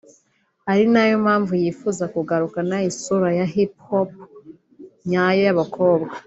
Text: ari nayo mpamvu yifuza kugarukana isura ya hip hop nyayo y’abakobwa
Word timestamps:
ari 0.71 0.83
nayo 0.93 1.15
mpamvu 1.25 1.53
yifuza 1.63 2.03
kugarukana 2.13 2.75
isura 2.89 3.29
ya 3.39 3.45
hip 3.53 3.73
hop 3.87 4.09
nyayo 5.09 5.39
y’abakobwa 5.47 6.13